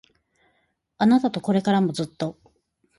[0.97, 2.35] あなたとこれからもずっと